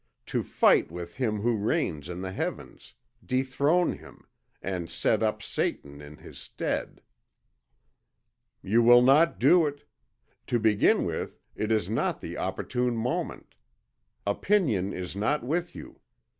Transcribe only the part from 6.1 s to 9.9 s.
His stead." "You will not do it.